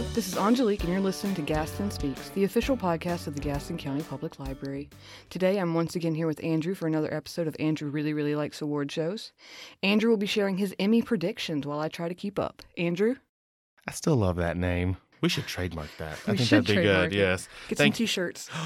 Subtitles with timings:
[0.00, 3.40] Hello, this is Angelique, and you're listening to Gaston Speaks, the official podcast of the
[3.42, 4.88] Gaston County Public Library.
[5.28, 8.62] Today, I'm once again here with Andrew for another episode of Andrew Really Really Likes
[8.62, 9.32] Award Shows.
[9.82, 12.62] Andrew will be sharing his Emmy predictions while I try to keep up.
[12.78, 13.16] Andrew?
[13.86, 14.96] I still love that name.
[15.20, 16.14] We should trademark that.
[16.26, 17.12] I think that'd be good.
[17.12, 17.18] it.
[17.18, 17.46] Yes.
[17.68, 18.48] Get Thank some t shirts.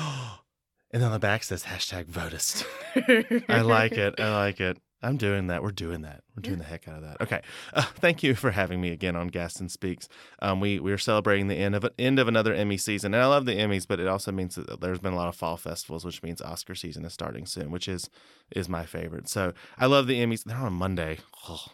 [0.93, 2.65] And then on the back says hashtag votist.
[3.49, 4.21] I like it.
[4.21, 4.79] I like it.
[5.05, 5.63] I'm doing that.
[5.63, 6.23] We're doing that.
[6.35, 7.21] We're doing the heck out of that.
[7.21, 7.43] Okay.
[7.73, 10.09] Uh, thank you for having me again on Gaston Speaks.
[10.41, 13.27] Um, we we are celebrating the end of end of another Emmy season, and I
[13.27, 16.05] love the Emmys, but it also means that there's been a lot of fall festivals,
[16.05, 18.09] which means Oscar season is starting soon, which is
[18.51, 19.29] is my favorite.
[19.29, 20.45] So I love the Emmys.
[20.45, 21.19] They're on Monday.
[21.49, 21.67] Oh,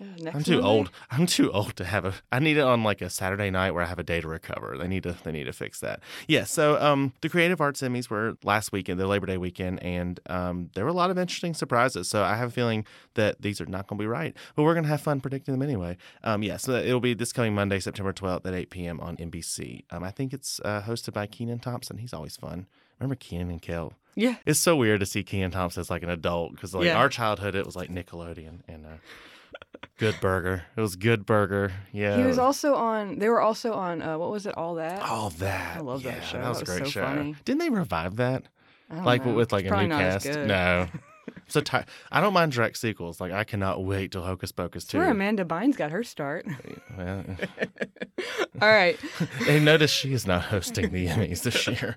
[0.00, 0.60] I'm too Monday?
[0.66, 0.90] old.
[1.10, 2.14] I'm too old to have a.
[2.32, 4.76] I need it on like a Saturday night where I have a day to recover.
[4.76, 5.16] They need to.
[5.22, 6.00] They need to fix that.
[6.26, 6.44] Yeah.
[6.44, 10.70] So, um, the Creative Arts Emmys were last weekend, the Labor Day weekend, and um,
[10.74, 12.08] there were a lot of interesting surprises.
[12.08, 14.74] So I have a feeling that these are not going to be right, but we're
[14.74, 15.96] going to have fun predicting them anyway.
[16.24, 16.56] Um, yeah.
[16.56, 19.00] So it'll be this coming Monday, September 12th at 8 p.m.
[19.00, 19.84] on NBC.
[19.90, 21.98] Um, I think it's uh, hosted by Kenan Thompson.
[21.98, 22.66] He's always fun.
[22.98, 23.92] Remember Kenan and Kel?
[24.16, 24.36] Yeah.
[24.46, 26.96] It's so weird to see Kenan Thompson as like an adult because like Yeah.
[26.96, 28.86] our childhood, it was like Nickelodeon and.
[28.86, 28.88] Uh,
[29.98, 30.64] Good Burger.
[30.76, 31.72] It was Good Burger.
[31.92, 32.16] Yeah.
[32.16, 35.02] He was also on, they were also on, uh, what was it, All That?
[35.02, 35.76] all that.
[35.76, 36.38] I love that show.
[36.38, 37.04] That was That a great so show.
[37.04, 37.36] funny.
[37.44, 38.42] Didn't they revive that?
[38.90, 39.34] Like know.
[39.34, 40.26] with like It's a new cast?
[40.26, 40.88] No.
[41.48, 41.62] so
[42.10, 43.20] I don't mind direct sequels.
[43.20, 44.98] Like I cannot wait till Hocus Pocus 2.
[44.98, 46.46] where Amanda Bynes got her start.
[48.62, 48.98] All right.
[49.48, 51.96] and notice she is not hosting the Emmys this year.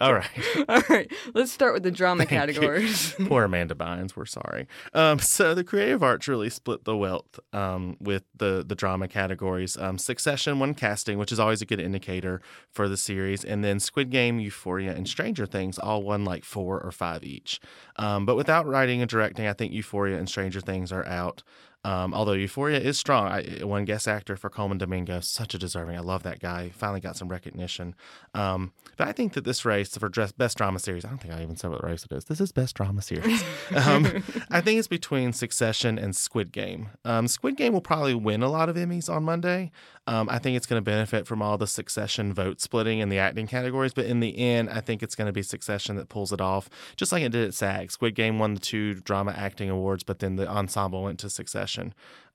[0.00, 0.28] All right.
[0.68, 1.10] All right.
[1.34, 2.36] Let's start with the drama Thank you.
[2.38, 3.14] categories.
[3.26, 4.14] Poor Amanda Bynes.
[4.14, 4.66] We're sorry.
[4.92, 9.76] Um, so the creative arts really split the wealth um, with the the drama categories.
[9.76, 13.80] Um, Succession won casting, which is always a good indicator for the series, and then
[13.80, 17.60] Squid Game, Euphoria, and Stranger Things all won like four or five each.
[17.96, 21.42] Um, but without writing and directing, I think Euphoria and Stranger Things are out.
[21.88, 25.96] Um, although Euphoria is strong, I won Guest Actor for Colman Domingo, such a deserving.
[25.96, 26.68] I love that guy.
[26.68, 27.94] Finally got some recognition.
[28.34, 31.32] Um, but I think that this race for dress, best drama series, I don't think
[31.32, 32.26] I even said what race it is.
[32.26, 33.42] This is best drama series.
[33.74, 36.90] um, I think it's between Succession and Squid Game.
[37.06, 39.70] Um, Squid Game will probably win a lot of Emmys on Monday.
[40.08, 43.18] Um, I think it's going to benefit from all the Succession vote splitting in the
[43.18, 46.32] acting categories, but in the end, I think it's going to be Succession that pulls
[46.32, 47.92] it off, just like it did at SAG.
[47.92, 51.77] Squid Game won the two drama acting awards, but then the ensemble went to Succession.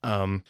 [0.03, 0.43] Um,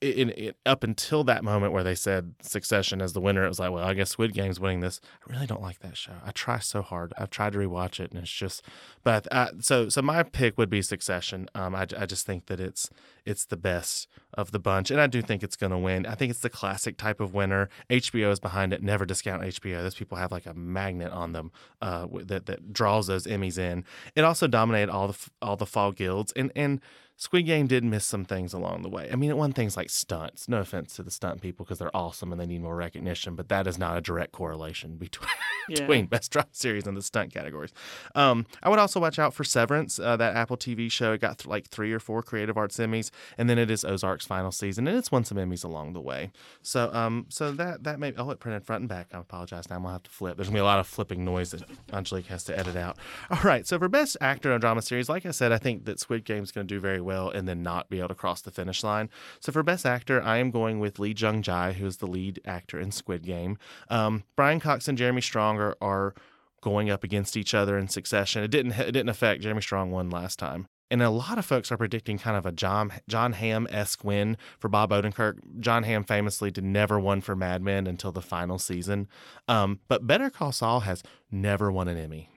[0.00, 3.58] in, in, up until that moment where they said Succession as the winner, it was
[3.58, 5.00] like, well, I guess Squid Game's winning this.
[5.26, 6.14] I really don't like that show.
[6.24, 7.12] I try so hard.
[7.18, 8.62] I've tried to rewatch it, and it's just.
[9.02, 11.48] But uh, so so my pick would be Succession.
[11.54, 12.88] Um, I, I just think that it's
[13.26, 16.06] it's the best of the bunch, and I do think it's going to win.
[16.06, 17.68] I think it's the classic type of winner.
[17.90, 18.82] HBO is behind it.
[18.82, 19.82] Never discount HBO.
[19.82, 21.52] Those people have like a magnet on them
[21.82, 23.84] uh, that that draws those Emmys in.
[24.14, 26.80] It also dominated all the all the fall guilds, and and.
[27.20, 29.10] Squid Game did miss some things along the way.
[29.12, 30.48] I mean, it won things like stunts.
[30.48, 33.50] No offense to the stunt people because they're awesome and they need more recognition, but
[33.50, 35.28] that is not a direct correlation between
[35.68, 35.80] Yeah.
[35.80, 37.72] between best drama series and the stunt categories.
[38.14, 41.12] Um, I would also watch out for Severance, uh, that Apple TV show.
[41.12, 44.24] It got th- like three or four Creative Arts Emmys, and then it is Ozark's
[44.24, 46.30] final season, and it's won some Emmys along the way.
[46.62, 49.08] So, um, so that that may oh, it printed front and back.
[49.12, 49.68] I apologize.
[49.68, 50.36] Now I'm gonna have to flip.
[50.38, 52.96] There's gonna be a lot of flipping noise that Angelique has to edit out.
[53.30, 53.66] All right.
[53.66, 56.24] So for best actor in a drama series, like I said, I think that Squid
[56.24, 59.10] Game's gonna do very well, and then not be able to cross the finish line.
[59.40, 62.40] So for best actor, I am going with Lee Jung Jae, who is the lead
[62.44, 63.58] actor in Squid Game.
[63.88, 66.14] Um, Brian Cox and Jeremy Strong are, are
[66.62, 68.42] going up against each other in succession.
[68.42, 70.66] It didn't it didn't affect Jeremy Strong won last time.
[70.92, 74.36] And a lot of folks are predicting kind of a John Jon Hamm esque win
[74.58, 75.38] for Bob Odenkirk.
[75.60, 79.06] Jon Hamm famously did never won for Mad Men until the final season.
[79.46, 82.28] Um, but Better Call Saul has never won an Emmy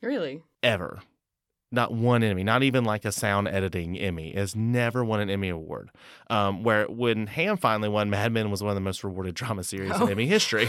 [0.00, 0.42] Really?
[0.62, 1.00] ever.
[1.70, 5.50] Not one Emmy, not even like a sound editing Emmy, has never won an Emmy
[5.50, 5.90] award.
[6.30, 9.62] Um, where when Hamm finally won, Mad Men was one of the most rewarded drama
[9.62, 10.04] series Oh.
[10.06, 10.66] in Emmy history.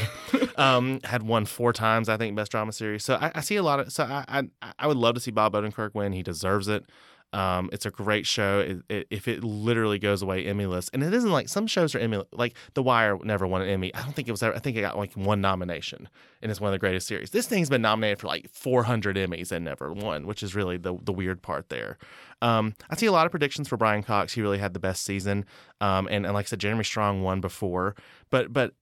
[0.58, 3.06] um, had won four times, I think, best drama series.
[3.06, 3.94] So I, I see a lot of.
[3.94, 4.26] So I,
[4.62, 6.12] I I would love to see Bob Odenkirk win.
[6.12, 6.84] He deserves it.
[7.32, 8.60] Um, it's a great show.
[8.60, 12.00] It, it, if it literally goes away Emmyless, and it isn't like some shows are
[12.00, 13.94] Emmy like The Wire never won an Emmy.
[13.94, 14.42] I don't think it was.
[14.42, 16.10] Ever, I think it got like one nomination,
[16.42, 17.30] and it's one of the greatest series.
[17.30, 20.98] This thing's been nominated for like 400 Emmys and never won, which is really the
[21.04, 21.98] the weird part there.
[22.42, 24.34] Um, I see a lot of predictions for Brian Cox.
[24.34, 25.46] He really had the best season,
[25.82, 27.96] um, and and like I said, Jeremy Strong won before,
[28.30, 28.74] but but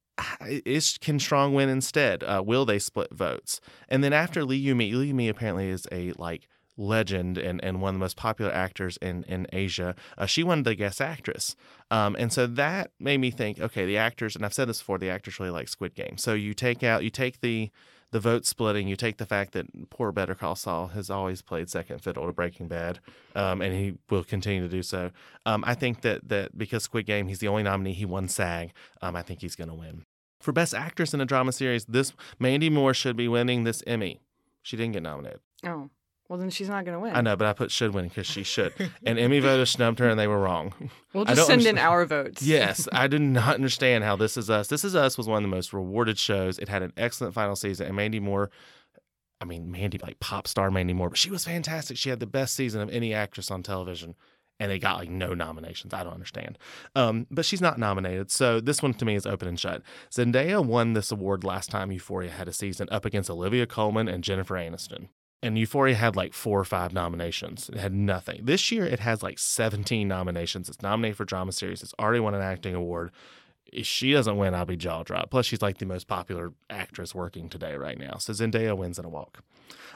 [0.65, 2.23] is can Strong win instead?
[2.23, 3.61] Uh, will they split votes?
[3.89, 7.89] And then after Lee Yumi, Lee Yumi apparently is a like legend and, and one
[7.89, 9.95] of the most popular actors in, in Asia.
[10.17, 11.55] Uh, she won the guest actress.
[11.89, 14.97] Um, and so that made me think, okay, the actors, and I've said this before,
[14.97, 16.17] the actors really like Squid Game.
[16.17, 17.71] So you take out, you take the
[18.11, 21.69] the vote splitting, you take the fact that poor Better Call Saul has always played
[21.69, 22.99] second fiddle to Breaking Bad,
[23.35, 25.11] um, and he will continue to do so.
[25.45, 27.91] Um, I think that that because Squid Game, he's the only nominee.
[27.93, 28.71] He won SAG.
[29.01, 30.05] Um, I think he's going to win.
[30.39, 34.21] For Best Actress in a Drama Series, this Mandy Moore should be winning this Emmy.
[34.61, 35.41] She didn't get nominated.
[35.65, 35.89] Oh.
[36.29, 37.15] Well, then she's not going to win.
[37.15, 38.73] I know, but I put should win because she should.
[39.05, 40.73] and Emmy voters snubbed her, and they were wrong.
[41.13, 42.43] We'll just send in our votes.
[42.43, 44.67] Yes, I do not understand how This Is Us.
[44.67, 46.59] This Is Us was one of the most rewarded shows.
[46.59, 48.51] It had an excellent final season, and Mandy Moore.
[49.41, 51.97] I mean, Mandy, like pop star Mandy Moore, but she was fantastic.
[51.97, 54.13] She had the best season of any actress on television,
[54.59, 55.91] and they got like no nominations.
[55.91, 56.59] I don't understand.
[56.95, 59.81] Um, but she's not nominated, so this one to me is open and shut.
[60.11, 64.23] Zendaya won this award last time Euphoria had a season up against Olivia Colman and
[64.23, 65.07] Jennifer Aniston.
[65.43, 67.69] And Euphoria had like four or five nominations.
[67.69, 68.41] It had nothing.
[68.45, 70.67] This year, it has like 17 nominations.
[70.67, 71.83] It's nominated for drama series.
[71.83, 73.11] It's already won an acting award.
[73.71, 75.29] If she doesn't win, I'll be jaw dropped.
[75.29, 78.17] Plus, she's like the most popular actress working today right now.
[78.17, 79.43] So Zendaya wins in a walk.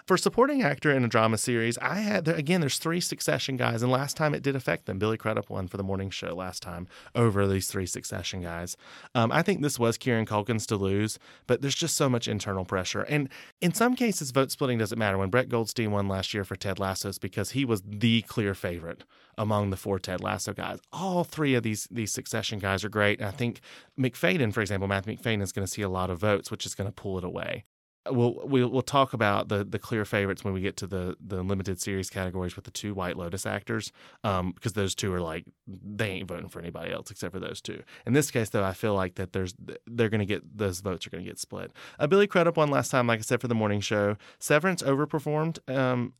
[0.05, 2.61] For supporting actor in a drama series, I had again.
[2.61, 4.97] There's three Succession guys, and last time it did affect them.
[4.97, 8.75] Billy Crudup won for the morning show last time over these three Succession guys.
[9.13, 12.65] Um, I think this was Kieran Culkin's to lose, but there's just so much internal
[12.65, 13.29] pressure, and
[13.61, 15.17] in some cases, vote splitting doesn't matter.
[15.17, 18.55] When Brett Goldstein won last year for Ted Lasso, it's because he was the clear
[18.55, 19.03] favorite
[19.37, 20.79] among the four Ted Lasso guys.
[20.91, 23.61] All three of these these Succession guys are great, and I think
[23.99, 26.75] Macfadyen, for example, Matthew Macfadyen is going to see a lot of votes, which is
[26.75, 27.65] going to pull it away.
[28.09, 31.79] We'll, we'll talk about the the clear favorites when we get to the the limited
[31.79, 33.91] series categories with the two White Lotus actors,
[34.23, 37.61] um, because those two are like they ain't voting for anybody else except for those
[37.61, 37.83] two.
[38.07, 39.53] In this case, though, I feel like that there's
[39.85, 41.71] they're to get those votes are to get split.
[41.99, 44.17] Uh, Billy Crudup won last time, like I said, for the morning show.
[44.39, 46.13] Severance overperformed um,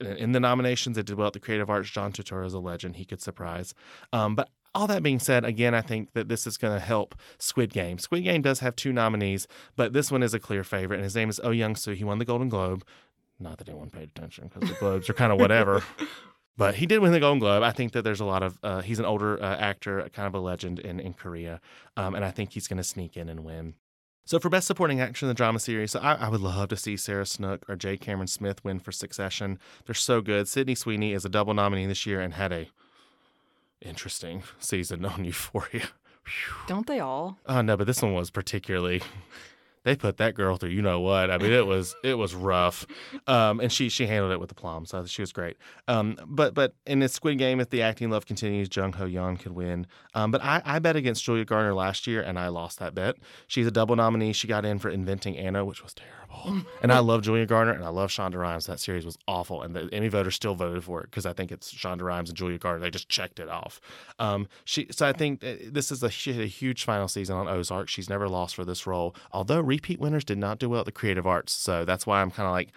[0.00, 0.96] in the nominations.
[0.96, 1.90] It did well at the Creative Arts.
[1.90, 3.74] John Turturro is a legend; he could surprise.
[4.14, 7.14] Um, but all that being said, again, I think that this is going to help
[7.38, 7.98] Squid Game.
[7.98, 9.46] Squid Game does have two nominees,
[9.76, 11.92] but this one is a clear favorite, and his name is Oh Young Soo.
[11.92, 12.84] He won the Golden Globe.
[13.38, 15.82] Not that anyone paid attention because the Globes are kind of whatever.
[16.56, 17.62] But he did win the Golden Globe.
[17.62, 20.34] I think that there's a lot of uh, he's an older uh, actor, kind of
[20.34, 21.60] a legend in in Korea,
[21.96, 23.74] um, and I think he's going to sneak in and win.
[24.24, 26.76] So for best supporting actor in the drama series, so I, I would love to
[26.76, 27.96] see Sarah Snook or J.
[27.96, 29.58] Cameron Smith win for Succession.
[29.86, 30.46] They're so good.
[30.46, 32.68] Sydney Sweeney is a double nominee this year and had a
[33.82, 35.88] interesting season on Euphoria.
[36.66, 37.38] Don't they all?
[37.46, 39.02] Oh no, but this one was particularly.
[39.84, 41.28] They put that girl through, you know what?
[41.28, 42.86] I mean, it was it was rough,
[43.26, 45.56] um, and she she handled it with aplomb, so she was great.
[45.88, 49.40] Um, but but in this Squid Game, if the acting love continues, Jung Ho Yeon
[49.40, 49.88] could win.
[50.14, 53.16] Um, but I, I bet against Julia Garner last year, and I lost that bet.
[53.48, 54.32] She's a double nominee.
[54.32, 56.21] She got in for Inventing Anna, which was terrible.
[56.82, 58.66] And I love Julia Garner, and I love Shonda Rhimes.
[58.66, 61.52] That series was awful, and the Emmy voters still voted for it because I think
[61.52, 62.80] it's Shonda Rhimes and Julia Garner.
[62.80, 63.80] They just checked it off.
[64.18, 67.88] Um, she so I think uh, this is a, a huge final season on Ozark.
[67.88, 70.92] She's never lost for this role, although repeat winners did not do well at the
[70.92, 71.52] Creative Arts.
[71.52, 72.72] So that's why I'm kind of like.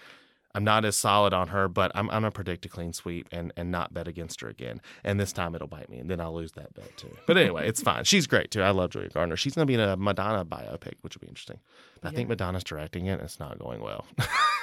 [0.56, 3.52] I'm not as solid on her, but I'm, I'm gonna predict a clean sweep and,
[3.56, 4.82] and not bet against her again.
[5.04, 7.16] And this time it'll bite me, and then I'll lose that bet too.
[7.28, 8.04] But anyway, it's fine.
[8.06, 8.62] She's great too.
[8.62, 9.36] I love Julia Garner.
[9.36, 11.60] She's gonna be in a Madonna biopic, which will be interesting.
[12.02, 13.14] But I think Madonna's directing it.
[13.14, 14.06] and It's not going well.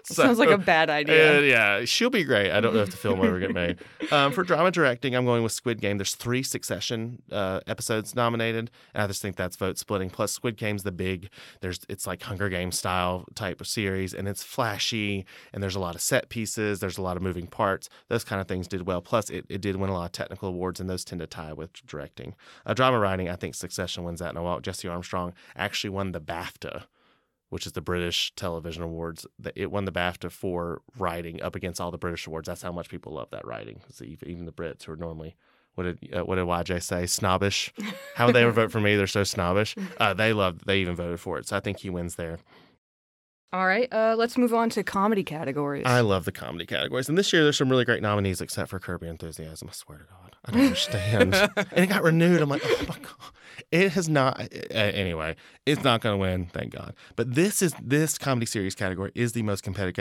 [0.04, 1.38] Sounds like a bad idea.
[1.38, 2.50] uh, yeah, she'll be great.
[2.50, 3.78] I don't know if the film will ever get made.
[4.10, 5.98] Um, for drama directing, I'm going with Squid Game.
[5.98, 10.10] There's three Succession uh, episodes nominated, and I just think that's vote splitting.
[10.10, 11.28] Plus, Squid Game's the big.
[11.60, 15.80] There's it's like Hunger Games style type of series, and it's flashy, and there's a
[15.80, 16.80] lot of set pieces.
[16.80, 17.88] There's a lot of moving parts.
[18.08, 19.00] Those kind of things did well.
[19.00, 21.52] Plus, it, it did win a lot of technical awards, and those tend to tie
[21.52, 22.34] with directing.
[22.66, 24.60] Uh, drama writing, I think Succession wins that in a while.
[24.60, 26.84] Jesse Armstrong actually won the BAFTA
[27.50, 29.26] which is the British Television Awards.
[29.38, 32.46] that It won the BAFTA for writing up against all the British awards.
[32.46, 33.80] That's how much people love that writing.
[34.02, 35.36] even even the Brits who are normally
[35.78, 37.06] what did uh, what did YJ say?
[37.06, 37.72] Snobbish.
[38.16, 38.96] How would they ever vote for me?
[38.96, 39.76] They're so snobbish.
[39.98, 40.64] Uh, they love.
[40.64, 41.48] They even voted for it.
[41.48, 42.38] So I think he wins there.
[43.52, 45.84] All right, uh, let's move on to comedy categories.
[45.86, 48.78] I love the comedy categories, and this year there's some really great nominees, except for
[48.78, 49.68] Curb Your Enthusiasm.
[49.70, 51.34] I swear to God, I don't understand.
[51.56, 52.40] and it got renewed.
[52.40, 53.32] I'm like, oh my God,
[53.70, 54.40] it has not.
[54.40, 55.36] Uh, anyway,
[55.66, 56.94] it's not going to win, thank God.
[57.16, 59.94] But this is this comedy series category is the most competitive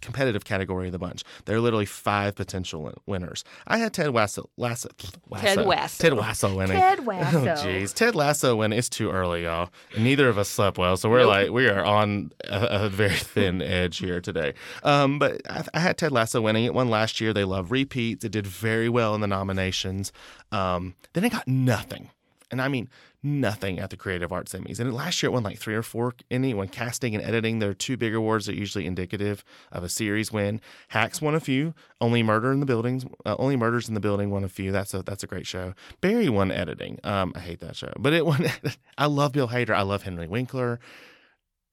[0.00, 1.22] competitive category of the bunch.
[1.44, 3.44] There are literally five potential winners.
[3.66, 6.02] I had Ted Lasso, Lasso, Ted Lasso- Lasso.
[6.08, 6.76] Ted Lasso winning.
[6.78, 9.70] Ted Oh jeez, Ted Lasso when it's too early, y'all.
[9.96, 13.62] Neither of us slept well, so we're like we are on a, a very thin
[13.62, 14.54] edge here today.
[14.82, 16.64] Um, but I, I had Ted Lasso winning.
[16.64, 17.32] It won last year.
[17.32, 18.24] They love repeats.
[18.24, 20.12] It did very well in the nominations.
[20.52, 22.10] Um, then it got nothing,
[22.50, 22.88] and I mean
[23.22, 24.80] nothing at the Creative Arts Emmys.
[24.80, 26.14] And last year it won like three or four.
[26.30, 29.84] Any when casting and editing, there are two big awards that are usually indicative of
[29.84, 30.60] a series win.
[30.88, 31.74] Hacks won a few.
[32.00, 34.72] Only Murder in the Buildings, uh, Only Murders in the Building won a few.
[34.72, 35.74] That's a that's a great show.
[36.00, 36.98] Barry won editing.
[37.04, 38.46] Um, I hate that show, but it won.
[38.98, 39.74] I love Bill Hader.
[39.74, 40.80] I love Henry Winkler.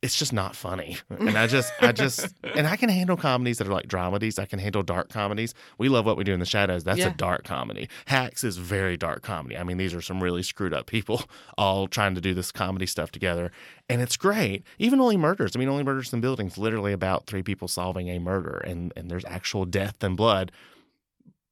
[0.04, 0.98] It's just not funny.
[1.10, 4.38] And I just, I just, and I can handle comedies that are like dramedies.
[4.38, 5.56] I can handle dark comedies.
[5.80, 6.84] We love what we do in the shadows.
[6.84, 7.08] That's Yeah.
[7.08, 7.90] a dark comedy.
[8.06, 9.58] Hacks is very dark comedy.
[9.58, 11.24] I mean, these are some really screwed up people
[11.58, 13.52] all trying to do this comedy stuff together.
[13.90, 14.64] And it's great.
[14.78, 15.56] Even Only Murders.
[15.56, 19.10] I mean, Only Murders in Buildings, literally about three people solving a murder and, and
[19.10, 20.52] there's actual death and blood,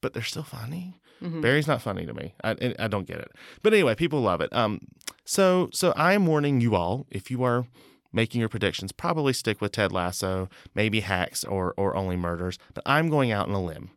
[0.01, 0.99] but they're still funny.
[1.23, 1.41] Mhm.
[1.41, 2.35] Barry's not funny to me.
[2.43, 3.31] I, I I don't get it.
[3.63, 4.53] But anyway, people love it.
[4.53, 4.81] Um,
[5.23, 7.65] so so I am warning you all if you are
[8.15, 12.57] making your predictions, probably stick with Ted Lasso, maybe Hacks or or Only Murders.
[12.73, 13.91] But I'm going out on a limb.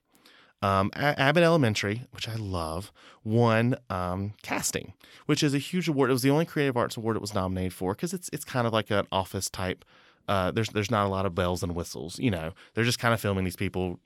[0.60, 2.90] Um, Abbott Elementary, which I love,
[3.22, 4.92] won um, casting,
[5.26, 6.10] which is a huge award.
[6.10, 8.66] It was the only Creative Arts Award it was nominated for because it's it's kind
[8.66, 9.84] of like an office type.
[10.26, 12.18] Uh, there's there's not a lot of bells and whistles.
[12.18, 14.00] You know, they're just kind of filming these people,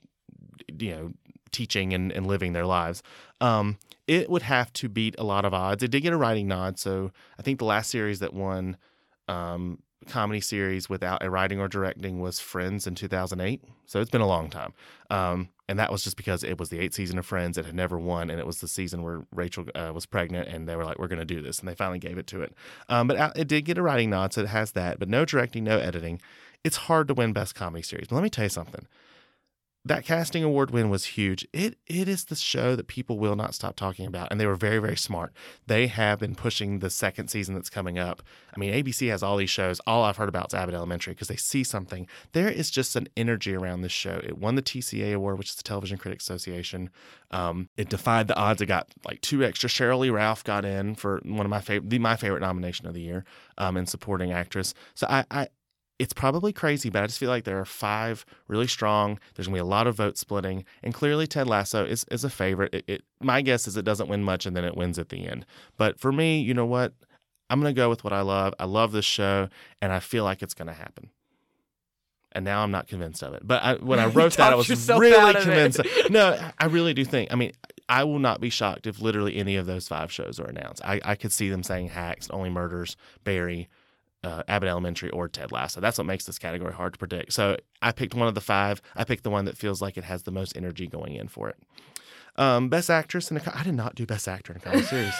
[0.77, 1.11] you know,
[1.51, 3.01] teaching and, and living their lives.
[3.41, 5.81] Um, it would have to beat a lot of odds.
[5.81, 8.77] It did get a writing nod, so I think the last series that won
[9.27, 13.63] um, comedy series without a writing or directing was Friends in 2008.
[13.85, 14.73] So it's been a long time.
[15.09, 17.57] Um, and that was just because it was the eighth season of Friends.
[17.57, 20.67] It had never won, and it was the season where Rachel uh, was pregnant, and
[20.67, 22.53] they were like, "We're going to do this," and they finally gave it to it.
[22.89, 24.99] Um, but uh, it did get a writing nod, so it has that.
[24.99, 26.21] But no directing, no editing.
[26.63, 28.07] It's hard to win best comedy series.
[28.07, 28.87] But let me tell you something
[29.85, 31.45] that casting award win was huge.
[31.51, 34.55] It it is the show that people will not stop talking about, and they were
[34.55, 35.33] very very smart.
[35.67, 38.23] They have been pushing the second season that's coming up.
[38.55, 39.81] I mean, ABC has all these shows.
[39.85, 42.07] All I've heard about is Abbott Elementary because they see something.
[42.31, 44.21] There is just an energy around this show.
[44.23, 46.89] It won the TCA award, which is the Television Critics Association.
[47.31, 48.61] Um, it defied the odds.
[48.61, 49.69] It got like two extra.
[49.69, 53.01] Sheryl Lee Ralph got in for one of my favorite, my favorite nomination of the
[53.01, 53.25] year,
[53.57, 54.73] um, in supporting actress.
[54.95, 55.47] So I, I
[55.99, 59.19] it's probably crazy, but I just feel like there are five really strong.
[59.35, 62.29] There's gonna be a lot of vote splitting, and clearly Ted Lasso is, is a
[62.29, 62.73] favorite.
[62.73, 65.27] It, it, my guess is it doesn't win much, and then it wins at the
[65.27, 65.45] end.
[65.77, 66.93] But for me, you know what?
[67.49, 68.53] I'm gonna go with what I love.
[68.59, 69.49] I love this show,
[69.81, 71.09] and I feel like it's gonna happen.
[72.35, 73.43] And now I'm not convinced of it.
[73.45, 75.43] But I, when I wrote that, I was really out of it.
[75.43, 75.81] convinced.
[76.09, 77.31] No, I really do think.
[77.31, 77.51] I mean,
[77.87, 80.83] I will not be shocked if literally any of those five shows are announced.
[80.83, 83.69] I, I could see them saying Hacks, Only Murders, Barry,
[84.23, 85.81] uh, Abbott Elementary, or Ted Lasso.
[85.81, 87.33] That's what makes this category hard to predict.
[87.33, 88.81] So I picked one of the five.
[88.95, 91.49] I picked the one that feels like it has the most energy going in for
[91.49, 91.57] it.
[92.35, 95.13] Um, best actress in a I did not do best actor in a comedy series.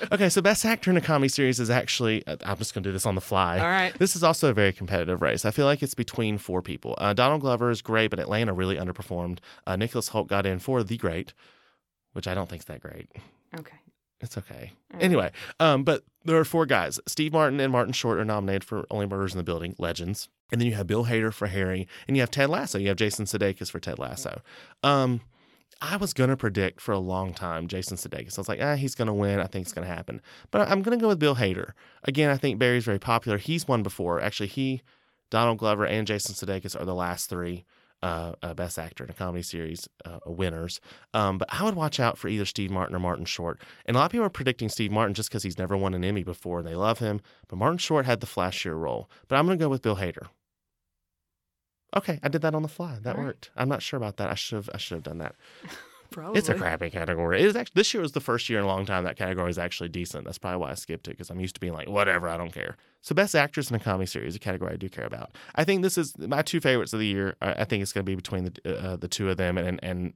[0.12, 2.92] okay, so best actor in a comedy series is actually uh, I'm just gonna do
[2.92, 3.58] this on the fly.
[3.58, 3.92] All right.
[3.98, 5.44] This is also a very competitive race.
[5.44, 6.94] I feel like it's between four people.
[6.98, 9.40] Uh, Donald Glover is great, but Atlanta really underperformed.
[9.66, 11.34] Uh, Nicholas Hoult got in for The Great,
[12.12, 13.10] which I don't think is that great.
[13.58, 13.76] Okay.
[14.20, 14.72] It's okay.
[14.92, 15.02] Right.
[15.02, 16.98] Anyway, um, but there are four guys.
[17.06, 20.28] Steve Martin and Martin Short are nominated for Only Murders in the Building, legends.
[20.50, 22.78] And then you have Bill Hader for Barry, and you have Ted Lasso.
[22.78, 24.40] You have Jason Sudeikis for Ted Lasso.
[24.82, 25.20] Um,
[25.80, 28.36] I was gonna predict for a long time Jason Sudeikis.
[28.36, 29.38] I was like, ah, he's gonna win.
[29.38, 30.20] I think it's gonna happen.
[30.50, 31.72] But I'm gonna go with Bill Hader.
[32.02, 33.38] Again, I think Barry's very popular.
[33.38, 34.20] He's won before.
[34.20, 34.82] Actually, he,
[35.30, 37.64] Donald Glover, and Jason Sudeikis are the last three
[38.02, 40.80] uh, uh, best actor in a comedy series uh, winners.
[41.14, 43.60] Um, but I would watch out for either Steve Martin or Martin Short.
[43.86, 46.04] And a lot of people are predicting Steve Martin just because he's never won an
[46.04, 47.20] Emmy before and they love him.
[47.48, 49.10] But Martin Short had the flashier role.
[49.26, 50.28] But I'm going to go with Bill Hader.
[51.96, 52.98] Okay, I did that on the fly.
[53.02, 53.28] That All right.
[53.28, 53.50] worked.
[53.56, 54.28] I'm not sure about that.
[54.30, 54.70] I should have.
[54.74, 55.34] I should have done that.
[56.10, 56.38] Probably.
[56.38, 57.40] It's a crappy category.
[57.40, 59.50] It is actually this year was the first year in a long time that category
[59.50, 60.24] is actually decent.
[60.24, 62.52] That's probably why I skipped it because I'm used to being like whatever, I don't
[62.52, 62.76] care.
[63.02, 65.32] So best actress in a comedy series, a category I do care about.
[65.54, 67.36] I think this is my two favorites of the year.
[67.42, 69.78] I I think it's going to be between the uh, the two of them, and
[69.82, 70.14] and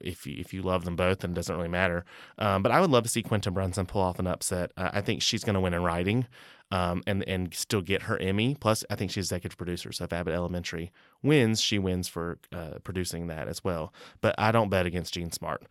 [0.00, 2.04] if you, if you love them both, then it doesn't really matter.
[2.38, 4.72] Um, but I would love to see Quinta Brunson pull off an upset.
[4.76, 6.26] Uh, I think she's going to win in writing.
[6.72, 8.56] Um, and and still get her Emmy.
[8.56, 9.92] Plus, I think she's executive producer.
[9.92, 10.90] So if Abbott Elementary
[11.22, 13.94] wins, she wins for uh, producing that as well.
[14.20, 15.62] But I don't bet against Jean Smart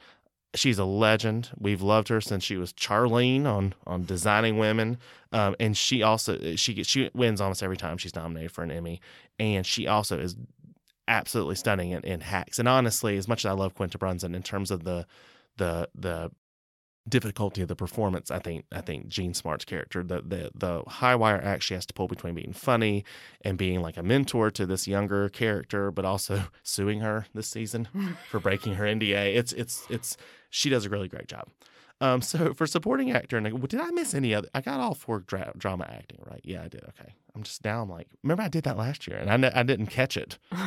[0.55, 1.50] she's a legend.
[1.58, 4.98] We've loved her since she was Charlene on on Designing Women,
[5.32, 9.01] um, and she also she she wins almost every time she's nominated for an Emmy,
[9.39, 10.36] and she also is
[11.07, 12.59] absolutely stunning in, in Hacks.
[12.59, 15.05] And honestly, as much as I love Quinta Brunson in terms of the
[15.57, 16.31] the the
[17.07, 21.15] difficulty of the performance, I think I think Jean Smart's character, the the the high
[21.15, 23.03] wire act she has to pull between being funny
[23.41, 27.88] and being like a mentor to this younger character, but also suing her this season
[28.29, 29.35] for breaking her NDA.
[29.35, 30.17] It's it's it's
[30.50, 31.50] she does a really great job.
[32.01, 34.49] Um, so for supporting actor, and did I miss any other?
[34.53, 36.41] I got all four dra- drama acting right.
[36.43, 36.83] Yeah, I did.
[36.89, 37.81] Okay, I'm just now.
[37.81, 40.37] I'm like, remember I did that last year, and I, I didn't catch it.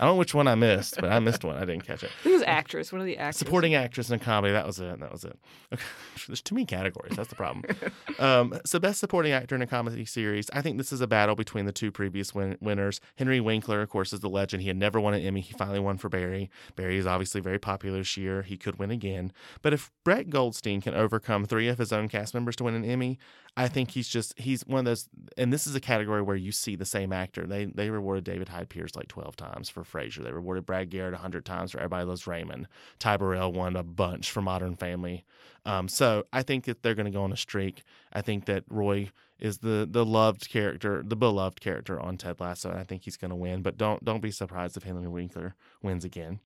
[0.00, 1.56] I don't know which one I missed, but I missed one.
[1.56, 2.10] I didn't catch it.
[2.20, 2.90] I think it was actress.
[2.90, 3.38] One of the actors.
[3.38, 4.52] Supporting actress in a comedy.
[4.52, 4.98] That was it.
[4.98, 5.38] That was it.
[5.72, 5.82] Okay.
[6.26, 7.14] There's too many categories.
[7.16, 7.64] That's the problem.
[8.18, 10.50] um, so, best supporting actor in a comedy series.
[10.52, 13.00] I think this is a battle between the two previous win- winners.
[13.16, 14.62] Henry Winkler, of course, is the legend.
[14.62, 15.40] He had never won an Emmy.
[15.40, 16.50] He finally won for Barry.
[16.74, 18.42] Barry is obviously very popular this year.
[18.42, 19.32] He could win again.
[19.62, 22.84] But if Brett Goldstein can overcome three of his own cast members to win an
[22.84, 23.18] Emmy,
[23.56, 26.50] I think he's just he's one of those, and this is a category where you
[26.50, 27.46] see the same actor.
[27.46, 30.24] They they rewarded David Hyde Pierce like twelve times for Frasier.
[30.24, 32.66] They rewarded Brad Garrett hundred times for Everybody Loves Raymond.
[32.98, 35.24] Ty Burrell won a bunch for Modern Family.
[35.64, 37.84] Um, so I think that they're going to go on a streak.
[38.12, 42.70] I think that Roy is the the loved character, the beloved character on Ted Lasso,
[42.70, 43.62] and I think he's going to win.
[43.62, 46.40] But don't don't be surprised if Henry Winkler wins again.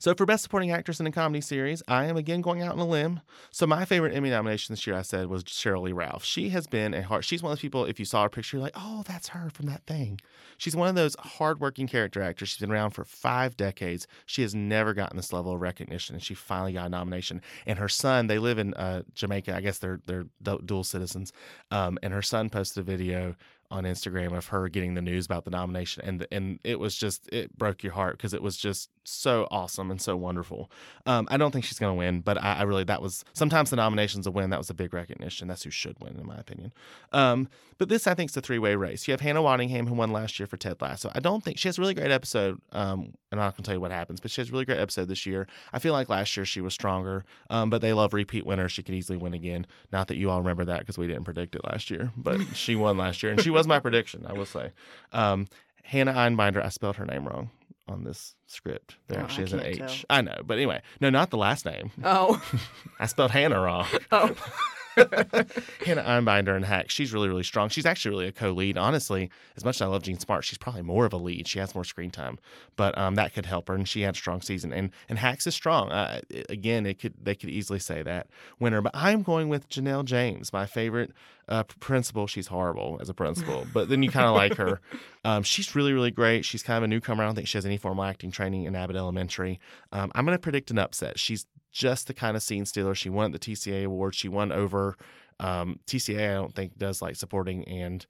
[0.00, 2.78] So for Best Supporting Actress in a Comedy Series, I am again going out on
[2.78, 3.20] a limb.
[3.50, 6.24] So my favorite Emmy nomination this year, I said, was Sheryl Lee Ralph.
[6.24, 7.22] She has been a hard.
[7.22, 7.84] She's one of those people.
[7.84, 10.18] If you saw her picture, you're like, oh, that's her from that thing.
[10.56, 12.48] She's one of those hardworking character actors.
[12.48, 14.06] She's been around for five decades.
[14.24, 17.42] She has never gotten this level of recognition, and she finally got a nomination.
[17.66, 19.54] And her son, they live in uh, Jamaica.
[19.54, 20.24] I guess they're they're
[20.64, 21.30] dual citizens.
[21.70, 23.36] Um, and her son posted a video
[23.70, 27.28] on Instagram of her getting the news about the nomination, and and it was just
[27.32, 30.70] it broke your heart because it was just so awesome and so wonderful.
[31.06, 33.70] Um, I don't think she's going to win, but I, I, really that was sometimes
[33.70, 34.50] the nomination's a win.
[34.50, 35.48] That was a big recognition.
[35.48, 36.72] That's who should win, in my opinion.
[37.12, 39.08] Um, but this I think is a three way race.
[39.08, 41.10] You have Hannah Waddingham who won last year for Ted Lasso.
[41.14, 42.60] I don't think she has a really great episode.
[42.72, 44.64] Um, and I'm not going to tell you what happens, but she has a really
[44.64, 45.46] great episode this year.
[45.72, 48.72] I feel like last year she was stronger, um, but they love repeat winners.
[48.72, 49.66] She could easily win again.
[49.92, 52.76] Not that you all remember that because we didn't predict it last year, but she
[52.76, 54.26] won last year, and she was my prediction.
[54.26, 54.72] I will say.
[55.12, 55.48] Um,
[55.82, 57.50] Hannah Einbinder, I spelled her name wrong
[57.90, 58.96] on this script.
[59.08, 59.78] There, Oh, she I has an H.
[59.78, 59.94] tell.
[60.08, 61.90] I know, but anyway, no, not the last name.
[62.04, 62.40] Oh,
[63.00, 63.86] I spelled Hannah wrong.
[64.12, 64.30] oh,
[65.84, 66.90] Hannah Einbinder and Hack.
[66.90, 67.68] She's really, really strong.
[67.68, 68.76] She's actually really a co-lead.
[68.76, 71.48] Honestly, as much as I love Jean Smart, she's probably more of a lead.
[71.48, 72.38] She has more screen time,
[72.76, 73.74] but um, that could help her.
[73.74, 74.72] And she had a strong season.
[74.72, 75.90] And and Hacks is strong.
[75.90, 78.28] Uh, again, it could they could easily say that
[78.58, 78.80] winner.
[78.80, 81.12] But I'm going with Janelle James, my favorite
[81.48, 82.26] uh, principal.
[82.26, 84.80] She's horrible as a principal, but then you kind of like her.
[85.24, 86.44] Um, she's really, really great.
[86.44, 87.24] She's kind of a newcomer.
[87.24, 89.60] I don't think she has any formal acting training in Abbott Elementary.
[89.92, 91.18] Um, I'm going to predict an upset.
[91.18, 92.94] She's just the kind of scene stealer.
[92.94, 94.14] She won the TCA award.
[94.14, 94.96] She won over
[95.38, 96.30] um, TCA.
[96.30, 98.06] I don't think does like supporting and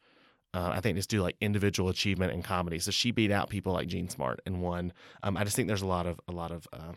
[0.52, 2.78] uh, I think just do like individual achievement in comedy.
[2.80, 4.92] So she beat out people like Jean Smart and won.
[5.22, 6.92] Um, I just think there's a lot of a lot of uh,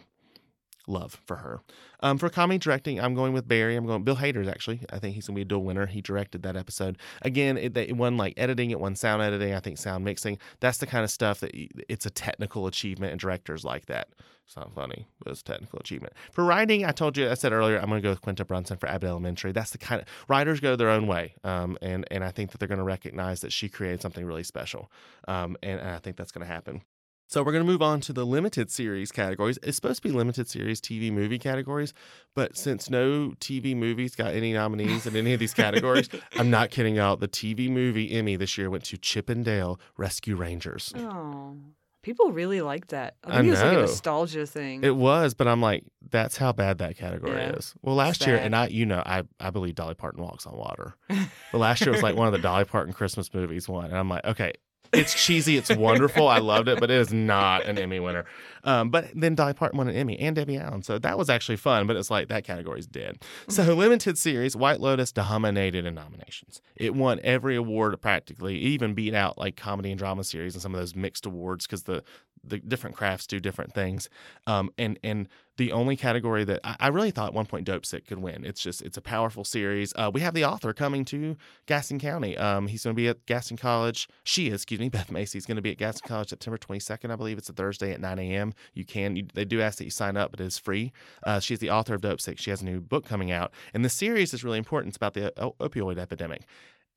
[0.88, 1.62] love for her.
[2.02, 3.76] Um, for comedy directing, I'm going with Barry.
[3.76, 4.82] I'm going Bill Hader's actually.
[4.92, 5.86] I think he's gonna be a dual winner.
[5.86, 6.98] He directed that episode.
[7.22, 9.54] Again, it, it won like editing, it won sound editing.
[9.54, 10.38] I think sound mixing.
[10.60, 11.52] That's the kind of stuff that
[11.90, 14.10] it's a technical achievement, and directors like that.
[14.46, 16.14] It's not funny, but it's technical achievement.
[16.32, 18.76] For writing, I told you, I said earlier, I'm going to go with Quinta Brunson
[18.76, 19.54] for Abbott Elementary.
[19.54, 22.58] That's the kind of writers go their own way, um, and and I think that
[22.58, 24.92] they're going to recognize that she created something really special,
[25.28, 26.82] um, and, and I think that's going to happen.
[27.28, 29.58] So we're going to move on to the limited series categories.
[29.64, 31.94] It's supposed to be limited series TV movie categories,
[32.36, 36.70] but since no TV movies got any nominees in any of these categories, I'm not
[36.70, 37.16] kidding y'all.
[37.16, 40.94] The TV movie Emmy this year went to Chip 'n Dale Rescue Rangers.
[40.96, 41.56] oh.
[42.04, 43.16] People really like that.
[43.24, 43.82] I I think it's like a know.
[43.84, 44.84] nostalgia thing.
[44.84, 47.52] It was, but I'm like, that's how bad that category Yeah.
[47.54, 47.74] is.
[47.82, 50.96] Well, last year, and I, you know, I, I believe Dolly Parton walks on water.
[51.54, 54.10] But last year was like one of the Dolly Parton Christmas movies won, and I'm
[54.10, 54.52] like, okay,
[54.94, 58.26] it's cheesy, it's wonderful, I loved it, but it is not an Emmy winner.
[58.64, 61.58] Um, but then Dolly Parton won an Emmy and Debbie Allen, so that was actually
[61.58, 61.86] fun.
[61.86, 63.22] But it's like that category's dead.
[63.50, 66.62] So limited series, White Lotus dominated in nominations.
[66.76, 70.62] It won every award practically, it even beat out like comedy and drama series and
[70.62, 72.04] some of those mixed awards because the
[72.44, 74.10] the different crafts do different things.
[74.48, 75.28] Um, and and
[75.58, 78.44] the only category that I, I really thought at one point Dopesick could win.
[78.44, 79.94] It's just it's a powerful series.
[79.96, 82.38] Uh, we have the author coming to Gaston County.
[82.38, 84.08] Um, he's going to be at Gaston College.
[84.24, 87.16] She is, excuse me, Beth Macy's going to be at Gaston College September 22nd, I
[87.16, 87.38] believe.
[87.38, 88.54] It's a Thursday at 9 a.m.
[88.74, 90.92] You can you, they do ask that you sign up, but it is free.
[91.24, 92.40] Uh, she's the author of Dopesick.
[92.40, 94.92] She has a new book coming out, and the series is really important.
[94.92, 96.46] It's about the o- opioid epidemic.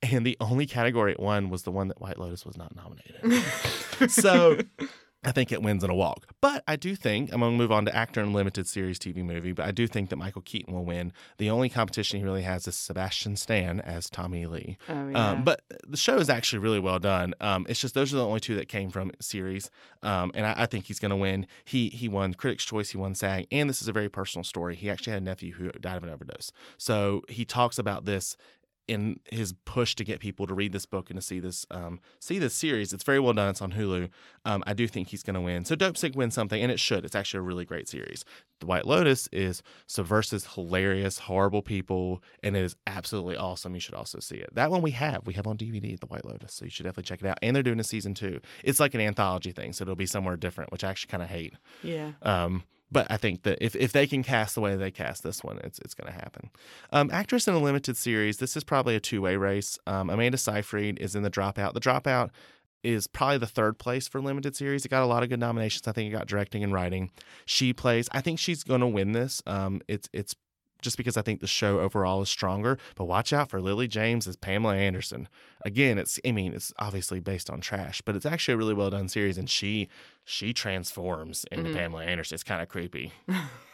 [0.03, 3.43] And the only category it won was the one that White Lotus was not nominated.
[4.11, 4.59] so
[5.27, 6.33] I think it wins in a walk.
[6.41, 9.25] But I do think I'm going to move on to actor in limited series TV
[9.25, 9.51] movie.
[9.51, 11.13] But I do think that Michael Keaton will win.
[11.39, 14.79] The only competition he really has is Sebastian Stan as Tommy Lee.
[14.89, 15.31] oh, yeah.
[15.31, 17.35] Um, but the show is actually really well done.
[17.41, 19.69] Um, it's just those are the only two that came from series,
[20.05, 21.49] um, and I, I think he's going to win.
[21.65, 24.77] He he won Critics' Choice, he won SAG, and this is a very personal story.
[24.77, 28.37] He actually had a nephew who died of an overdose, so he talks about this
[28.89, 32.01] in his push to get people to read this book and to see this um,
[32.21, 32.93] see this series.
[32.93, 33.51] It's very well done.
[33.51, 34.09] It's on Hulu.
[34.45, 35.65] Um, I do think he's going to win.
[35.65, 37.05] So Dopesick wins something, and it should.
[37.05, 38.25] It's actually a really great series.
[38.61, 43.75] The White Lotus is subversive, hilarious, horrible people, and it is absolutely awesome.
[43.75, 44.55] You should also see it.
[44.55, 45.27] That one we have.
[45.27, 47.39] We have on DVD, The White Lotus, so you should definitely check it out.
[47.43, 48.41] And they're doing a season two.
[48.65, 51.29] It's like an anthology thing, so it'll be somewhere different, which I actually kind of
[51.29, 51.55] hate.
[51.83, 52.13] yeah.
[52.23, 55.43] Um, but I think that if, if they can cast the way they cast this
[55.43, 56.51] one, it's it's going to happen.
[56.93, 59.79] Um, actress in a limited series, this is probably a two way race.
[59.87, 61.75] Um, Amanda Seyfried is in The Dropout.
[61.75, 62.31] The Dropout
[62.85, 64.85] is probably the third place for limited series.
[64.85, 65.89] It got a lot of good nominations.
[65.89, 67.11] I think it got directing and writing.
[67.45, 68.09] She plays.
[68.13, 69.43] I think she's going to win this.
[69.47, 70.37] Um, it's it's
[70.83, 72.79] just because I think the show overall is stronger.
[72.95, 75.29] But watch out for Lily James as Pamela Anderson.
[75.65, 78.91] Again, it's I mean it's obviously based on trash, but it's actually a really well
[78.91, 79.89] done series, and she
[80.29, 81.75] she transforms into Mhm.
[81.75, 82.35] Pamela Anderson.
[82.35, 83.13] It's kind of creepy.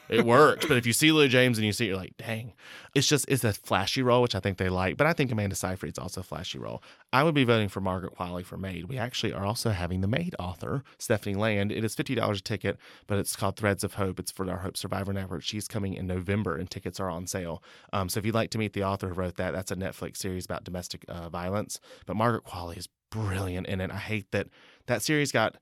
[0.09, 2.53] It works, but if you see Lily James and you see, it, you're like, dang.
[2.95, 4.99] It's just it's a flashy role, which I think they like.
[4.99, 6.83] But I think Amanda Seyfried's also a flashy role.
[7.15, 8.87] I would be voting for Margaret Qualley for Maid.
[8.91, 11.73] We actually are also having the Maid author, Stephanie Land.
[11.73, 14.19] It is fifty dollars a ticket, but it's called Threads of Hope.
[14.19, 15.45] It's for our Hope Survivor Network.
[15.45, 17.62] She's coming in November, and tickets are on sale.
[17.95, 20.19] Um, so if you'd like to meet the author who wrote that, that's a Netflix
[20.19, 21.81] series about domestic uh, violence.
[22.05, 23.91] But Margaret Qualley is brilliant in it.
[23.91, 24.49] I hate that
[24.87, 25.57] that series got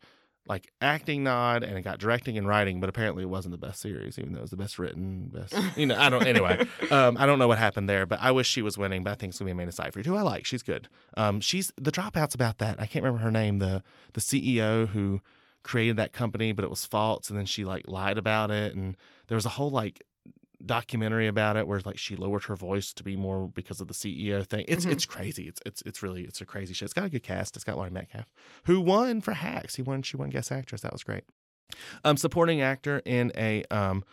[0.46, 3.80] like acting nod and it got directing and writing, but apparently it wasn't the best
[3.80, 5.96] series, even though it was the best written, best you know.
[5.96, 6.66] I don't anyway.
[6.90, 9.04] Um, I don't know what happened there, but I wish she was winning.
[9.04, 10.44] But I think it's gonna be Amanda Seyfried, who I like.
[10.44, 10.88] She's good.
[11.16, 12.80] Um, she's the dropout's about that.
[12.80, 13.60] I can't remember her name.
[13.60, 15.20] The the CEO who
[15.62, 18.96] created that company, but it was false, and then she like lied about it, and
[19.28, 20.02] there was a whole like
[20.64, 23.94] documentary about it where like she lowered her voice to be more because of the
[23.94, 24.64] CEO thing.
[24.68, 24.92] It's Mhm.
[24.92, 25.48] it's crazy.
[25.48, 26.84] It's it's it's really it's a crazy show.
[26.84, 27.56] It's got a good cast.
[27.56, 28.26] It's got Laurie Metcalf,
[28.64, 29.76] who won for Hacks.
[29.76, 30.02] He won.
[30.02, 30.80] She won Guest Actress.
[30.82, 31.24] That was great.
[32.04, 34.04] Um, supporting actor in a um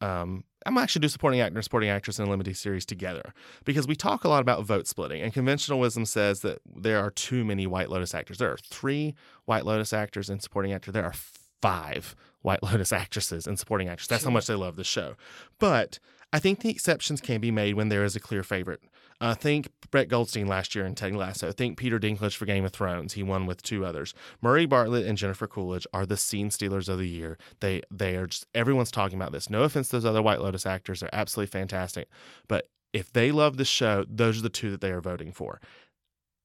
[0.00, 0.44] um.
[0.66, 3.34] I'm actually do supporting actor and supporting actress in a limited series together
[3.66, 7.10] because we talk a lot about vote splitting, and conventional wisdom says that there are
[7.10, 8.38] too many White Lotus actors.
[8.38, 10.90] There are three White Lotus actors and supporting actor.
[10.90, 11.12] There are
[11.60, 14.06] five White Lotus actresses and supporting actors.
[14.06, 15.14] That's how much they love the show.
[15.58, 15.98] But
[16.32, 18.80] I think the exceptions can be made when there is a clear favorite.
[19.20, 21.52] Uh, think Brett Goldstein last year in Ted Lasso.
[21.52, 23.14] Think Peter Dinklage for Game of Thrones.
[23.14, 24.12] He won with two others.
[24.42, 27.38] Murray Bartlett and Jennifer Coolidge are the scene stealers of the year.
[27.60, 29.48] They they are just everyone's talking about this.
[29.48, 32.08] No offense to those other White Lotus actors, they're absolutely fantastic.
[32.48, 35.60] But if they love the show, those are the two that they are voting for.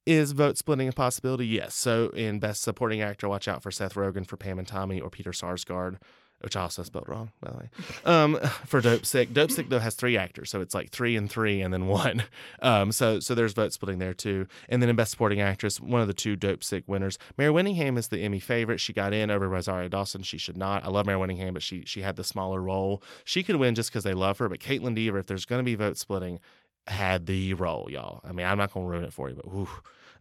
[0.10, 1.46] Is vote splitting a possibility?
[1.46, 1.76] Yes.
[1.76, 5.12] So in Best Supporting Actor, watch out for Seth Rogen for Pam and Tommy or
[5.12, 5.98] Peter Sarsgaard,
[6.40, 7.70] which I also spelled wrong, by the way.
[8.06, 9.36] Um, for Dopesick.
[9.36, 10.50] Dope Sick, though, has three actors.
[10.50, 12.24] So it's like three and three and then one.
[12.64, 14.48] Um, so so there's vote splitting there, too.
[14.68, 17.20] And then in Best Supporting Actress, one of the two Dopesick winners.
[17.38, 18.80] Mary Winningham is the Emmy favorite.
[18.80, 20.24] She got in over Rosario Dawson.
[20.24, 20.84] She should not.
[20.84, 23.04] I love Mary Winningham, but she, she had the smaller role.
[23.26, 24.50] She could win just because they love her.
[24.50, 26.40] But Kaitlyn Dever, if there's going to be vote splitting,
[26.88, 28.22] had the role, y'all.
[28.24, 29.70] I mean, I'm not going to ruin it for you, but whew.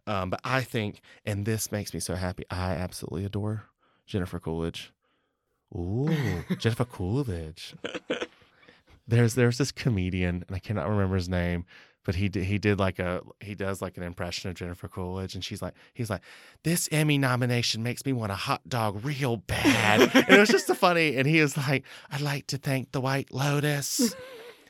[0.09, 3.65] Um, but I think, and this makes me so happy, I absolutely adore
[4.07, 4.91] Jennifer Coolidge.
[5.75, 7.75] Ooh, Jennifer Coolidge.
[9.07, 11.65] There's there's this comedian, and I cannot remember his name,
[12.05, 15.35] but he did, he did like a he does like an impression of Jennifer Coolidge,
[15.35, 16.21] and she's like he's like
[16.63, 20.65] this Emmy nomination makes me want a hot dog real bad, and it was just
[20.65, 21.17] so funny.
[21.17, 24.15] And he was like, I'd like to thank the White Lotus.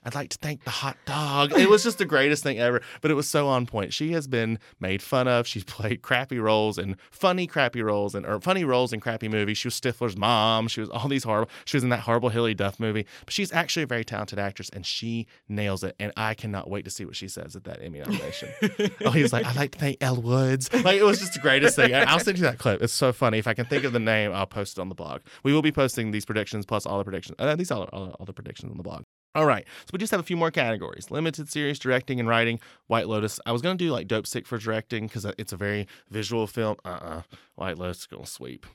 [0.04, 1.54] I'd like to thank the hot dog.
[1.54, 3.94] It was just the greatest thing ever, but it was so on point.
[3.94, 5.48] She has been made fun of.
[5.48, 9.58] She's played crappy roles and funny crappy roles and or funny roles in crappy movies.
[9.58, 10.68] She was Stifler's mom.
[10.68, 11.52] She was all these horrible.
[11.66, 13.06] She was in that horrible Hilary Duff movie.
[13.26, 15.96] But she's actually a very talented actress and she nails it.
[16.00, 18.50] And I cannot wait to see what she says at that Emmy nomination.
[19.06, 20.74] oh, he's like, I'd like to thank Elle Woods.
[20.74, 21.92] Like it was just the greatest thing.
[21.92, 22.82] And I'll send you that clip.
[22.82, 23.38] It's so funny.
[23.38, 25.22] If I can think of the name, I'll post it on the blog.
[25.44, 27.36] We will be posting these predictions plus all the predictions.
[27.40, 29.04] Uh, these all, all, all the predictions on the blog.
[29.36, 32.60] All right, so we just have a few more categories: limited series, directing, and writing.
[32.88, 33.40] White Lotus.
[33.46, 36.78] I was gonna do like Dopesick for directing because it's a very visual film.
[36.84, 37.22] Uh uh
[37.56, 38.66] White Lotus is gonna sweep.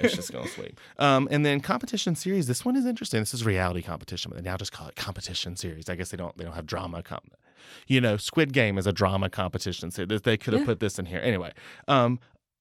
[0.00, 0.80] it's just gonna sweep.
[0.98, 2.46] Um, and then competition series.
[2.46, 3.20] This one is interesting.
[3.20, 5.88] This is reality competition, but they now just call it competition series.
[5.90, 7.02] I guess they don't they don't have drama.
[7.86, 9.90] You know, Squid Game is a drama competition.
[9.90, 10.66] So they could have Yeah.
[10.66, 11.52] put this in here anyway.
[11.86, 12.18] Um,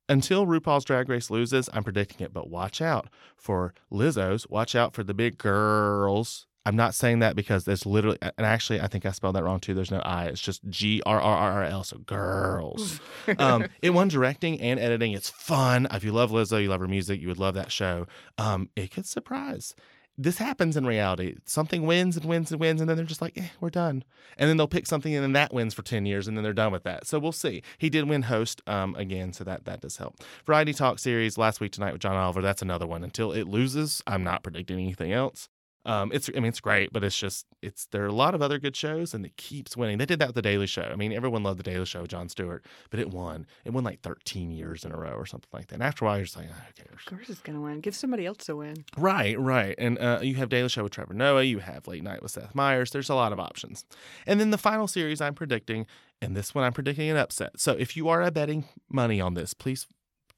[0.10, 2.34] until RuPaul's Drag Race loses, I'm predicting it.
[2.34, 4.48] But watch out for Lizzo's.
[4.50, 6.48] Watch out for the big girls.
[6.65, 9.60] I'm not saying that because there's literally, and actually, I think I spelled that wrong
[9.60, 9.74] too.
[9.74, 10.26] There's no I.
[10.26, 11.84] It's just G R R R R L.
[11.84, 13.00] So girls.
[13.39, 15.13] um, it won directing and editing.
[15.13, 15.88] It's fun.
[15.91, 18.06] If you love Lizzo, you love her music, you would love that show.
[18.38, 19.76] Um, it could surprise.
[20.17, 21.38] This happens in reality.
[21.45, 24.04] Something wins and wins and wins, and then they're just like, eh, we're done.
[24.38, 26.54] And then they'll pick something, and then that wins for 10 years, and then they're
[26.54, 27.08] done with that.
[27.08, 27.63] So we'll see.
[27.80, 30.17] He did win host um, again, so that, that does help.
[30.45, 32.41] Variety Talk series last week tonight with John Oliver.
[32.41, 33.04] That's another one.
[33.04, 35.50] Until it loses, I'm not predicting anything else.
[35.86, 38.41] Um, it's I mean it's great, but it's just it's there are a lot of
[38.41, 39.98] other good shows and it keeps winning.
[39.98, 40.84] They did that with the Daily Show.
[40.84, 43.48] I mean everyone loved the Daily Show, Jon Stewart, but it won.
[43.65, 45.76] It won like 13 years in a row or something like that.
[45.76, 47.00] And after a while, you're just like, oh, who cares?
[47.00, 47.80] Of course it's going to win.
[47.80, 48.86] Give somebody else a win.
[48.98, 49.76] Right, right.
[49.78, 51.44] And uh, you have Daily Show with Trevor Noah.
[51.44, 52.91] You have Late Night with Seth Meyers.
[52.91, 53.86] There's a lot of options.
[54.28, 55.88] And then the final series I'm predicting,
[56.22, 57.60] and this one I'm predicting an upset.
[57.60, 59.88] So if you are betting money on this, please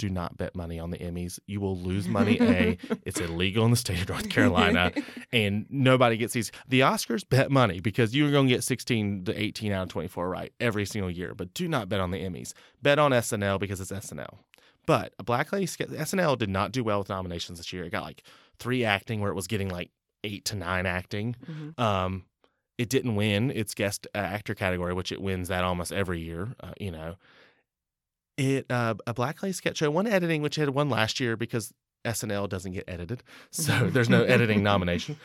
[0.04, 1.39] do not bet money on the Emmys.
[1.48, 2.38] You will lose money.
[2.42, 4.92] A, it's illegal in the state of North Carolina,
[5.32, 6.52] and nobody gets these.
[6.68, 10.28] The Oscars bet money because you're going to get 16 to 18 out of 24
[10.28, 11.34] right every single year.
[11.34, 12.52] But do not bet on the Emmys.
[12.82, 14.39] Bet on SNL because it's SNL.
[14.86, 17.86] But a Black Lady SNL did not do well with nominations this year.
[17.86, 18.24] It got like
[18.60, 19.89] three acting where it was getting like
[20.26, 21.38] eight to nine acting.
[21.50, 21.80] Mhm.
[21.80, 22.26] Um,
[22.78, 26.56] it didn't win its guest uh, actor category, which it wins that almost every year.
[26.60, 27.16] Uh, you know,
[28.38, 31.74] it uh, a Black Lady sketch show won editing, which had won last year because
[32.06, 35.17] SNL doesn't get edited, so there's no editing nomination.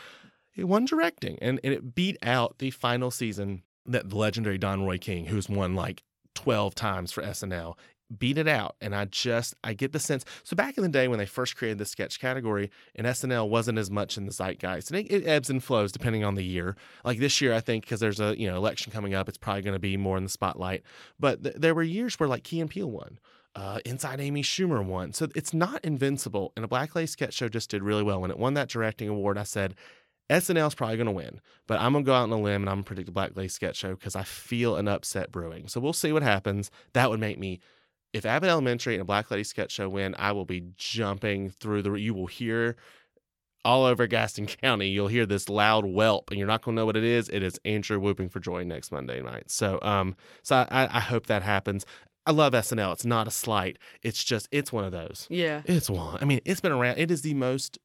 [0.57, 4.85] It won directing, and, and it beat out the final season that the legendary Don
[4.85, 6.03] Roy King, who's won like
[6.35, 7.75] 12 times for SNL,
[8.16, 8.77] beat it out.
[8.81, 10.25] And I just, I get the sense.
[10.44, 13.79] So back in the day when they first created the sketch category, and SNL wasn't
[13.79, 14.90] as much in the zeitgeist.
[14.90, 16.77] And it, it ebbs and flows depending on the year.
[17.05, 19.62] Like this year, I think because there's a you know election coming up, it's probably
[19.62, 20.83] going to be more in the spotlight.
[21.18, 23.18] But th- there were years where like Key and Peele won.
[23.55, 25.12] Uh, Inside Amy Schumer won.
[25.12, 26.53] So it's not invincible.
[26.55, 28.21] And a Black Lady sketch show just did really well.
[28.21, 29.75] When it won that directing award, I said,
[30.31, 32.68] SNL's probably going to win, but I'm going to go out on a limb and
[32.68, 35.68] I'm going to predict a Black Lady sketch show because I feel an upset brewing.
[35.68, 36.71] So we'll see what happens.
[36.92, 37.61] That would make me,
[38.12, 41.83] if Abbott Elementary and a Black Lady sketch show win, I will be jumping through
[41.83, 42.77] the, you will hear
[43.64, 46.87] all over Gaston County, you'll hear this loud whelp and you're not going to know
[46.87, 47.29] what it is.
[47.29, 49.51] It is Andrew whooping for joy next Monday night.
[49.51, 51.85] So, um, so I, I hope that happens.
[52.25, 52.92] I love SNL.
[52.92, 53.79] It's not a slight.
[54.03, 55.27] It's just, it's one of those.
[55.31, 55.62] Yeah.
[55.64, 56.18] It's one.
[56.21, 56.99] I mean, it's been around.
[56.99, 57.79] It is the most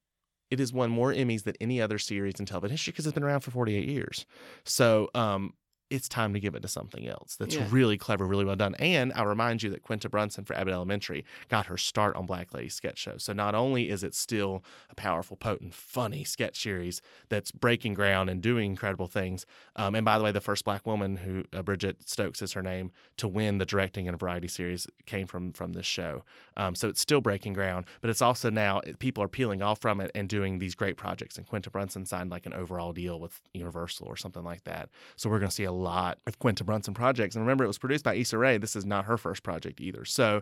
[0.53, 3.23] it has won more Emmys than any other series in television history because it's been
[3.23, 4.25] around for 48 years.
[4.65, 5.53] So um,
[5.93, 7.67] it's time to give it to something else that's Yeah.
[7.69, 8.73] really clever, really well done.
[8.75, 12.53] And I'll remind you that Quinta Brunson for Abbott Elementary got her start on Black
[12.53, 13.17] Lady Sketch Show.
[13.17, 18.29] So not only is it still a powerful, potent, funny sketch series that's breaking ground
[18.29, 19.45] and doing incredible things.
[19.75, 22.63] Um, and by the way, the first black woman who uh, Bridget Stokes is her
[22.63, 26.23] name to win the directing in a variety series came from from this show.
[26.57, 30.01] Um, so it's still breaking ground, but it's also now people are peeling off from
[30.01, 31.37] it and doing these great projects.
[31.37, 34.89] And Quinta Brunson signed like an overall deal with Universal or something like that.
[35.15, 37.35] So we're going to see a lot of Quinta Brunson projects.
[37.35, 38.57] And remember, it was produced by Issa Rae.
[38.57, 40.05] This is not her first project either.
[40.05, 40.41] So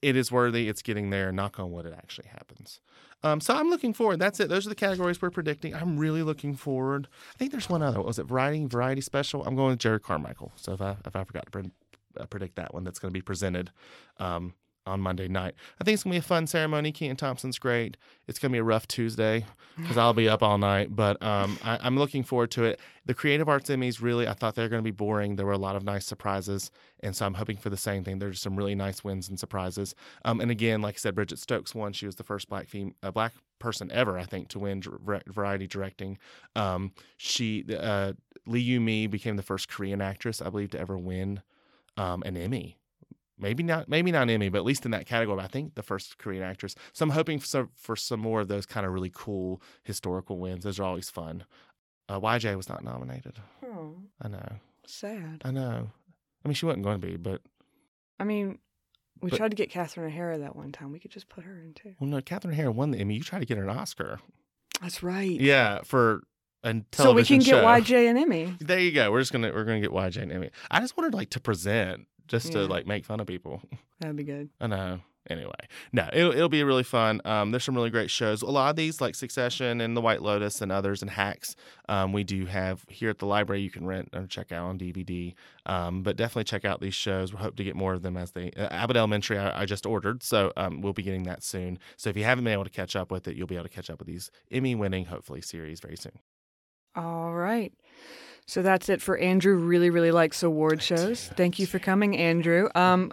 [0.00, 0.68] it is worthy.
[0.68, 1.32] It's getting there.
[1.32, 2.80] Knock on wood, it actually happens.
[3.22, 4.20] Um, so I'm looking forward.
[4.20, 4.48] That's it.
[4.48, 5.74] Those are the categories we're predicting.
[5.74, 7.08] I'm really looking forward.
[7.34, 7.98] I think there's one other.
[7.98, 8.64] What was it variety?
[8.66, 9.44] Variety special.
[9.44, 10.52] I'm going with Jerrod Carmichael.
[10.56, 11.70] So if I if I forgot to pre-
[12.16, 13.72] uh, predict that one, that's going to be presented
[14.18, 14.54] um,
[14.88, 15.54] on Monday night.
[15.80, 16.90] I think it's to be a fun ceremony.
[16.90, 17.96] Kenan Thompson's great.
[18.26, 19.44] It's to be a rough Tuesday
[19.76, 22.80] because I'll be up all night, but um, I, I'm looking forward to it.
[23.06, 25.36] The Creative Arts Emmys, really, I thought they were to be boring.
[25.36, 26.70] There were a lot of nice surprises,
[27.00, 28.18] and so I'm hoping for the same thing.
[28.18, 29.94] There's some really nice wins and surprises.
[30.24, 31.92] Um, and again, like I said, Bridget Stokes won.
[31.92, 34.82] She was the first black fem- uh, black person ever, I think, to win
[35.26, 36.18] variety directing.
[36.56, 38.14] Um, she uh,
[38.46, 41.42] Lee Yu Mi became the first Korean actress, I believe, to ever win
[41.96, 42.78] um, an Emmy.
[43.40, 45.40] Maybe not, maybe not Emmy, but at least in that category.
[45.40, 46.74] I think the first Korean actress.
[46.92, 50.38] So I'm hoping for some, for some more of those kind of really cool historical
[50.38, 50.64] wins.
[50.64, 51.44] Those are always fun.
[52.08, 53.38] Uh, YJ was not nominated.
[53.64, 54.48] Oh, I know,
[54.86, 55.42] sad.
[55.44, 55.90] I know.
[56.44, 57.42] I mean, she wasn't going to be, but
[58.18, 58.58] I mean,
[59.20, 60.90] we But- tried to get Catherine O'Hara that one time.
[60.92, 61.94] We could just put her in too.
[62.00, 62.20] well, no.
[62.22, 63.14] Catherine Hare won the Emmy.
[63.16, 64.20] You tried to get her an Oscar.
[64.80, 65.28] That's right.
[65.40, 66.22] Yeah, for
[66.64, 67.60] a television so we can show.
[67.60, 68.54] get YJ and Emmy.
[68.60, 69.10] There you go.
[69.12, 70.50] We're just gonna we're gonna get YJ and Emmy.
[70.70, 73.62] I just wanted like to present, just to like make fun of people.
[74.00, 74.50] That'd be good.
[74.60, 75.00] I know.
[75.30, 75.52] Anyway,
[75.92, 77.20] no, it'll, it'll be really fun.
[77.26, 78.40] Um, there's some really great shows.
[78.40, 81.54] A lot of these, like Succession and The White Lotus and others, and Hacks,
[81.88, 83.60] um, we do have here at the library.
[83.60, 85.34] You can rent or check out on DVD.
[85.66, 87.32] Um, but definitely check out these shows.
[87.34, 88.52] We hope to get more of them as they.
[88.56, 91.78] Uh, Abbott Elementary, I, I just ordered, so um, we'll be getting that soon.
[91.98, 93.74] So if you haven't been able to catch up with it, you'll be able to
[93.74, 96.18] catch up with these Emmy-winning, hopefully, series very soon.
[96.98, 97.72] All right.
[98.46, 99.54] So that's it for Andrew.
[99.56, 101.28] Really, really likes award shows.
[101.36, 102.68] Thank you for coming, Andrew.
[102.74, 103.12] Um,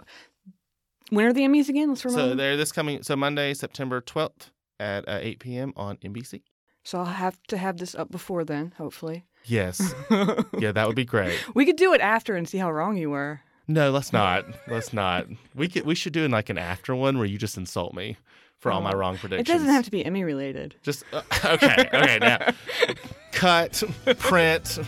[1.10, 1.90] when are the Emmys again?
[1.90, 2.30] Let's remember.
[2.30, 3.02] So they're this coming.
[3.02, 5.72] So Monday, September 12th at uh, 8 p.m.
[5.76, 6.42] on NBC.
[6.82, 9.26] So I'll have to have this up before then, hopefully.
[9.44, 9.94] Yes.
[10.58, 11.38] yeah, that would be great.
[11.54, 13.40] we could do it after and see how wrong you were.
[13.68, 14.44] No, let's not.
[14.68, 15.26] Let's not.
[15.54, 15.84] We could.
[15.84, 18.16] We should do like an after one where you just insult me
[18.58, 19.48] for all my wrong predictions.
[19.48, 20.76] It doesn't have to be Emmy related.
[20.82, 21.88] Just uh, okay.
[21.92, 22.18] Okay.
[22.20, 22.52] Now,
[23.36, 23.82] cut.
[24.18, 24.80] Print.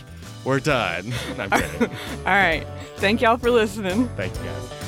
[0.43, 1.13] We're done.
[1.39, 1.47] All
[2.25, 2.65] right.
[2.97, 4.07] Thank y'all for listening.
[4.09, 4.78] Thank you guys.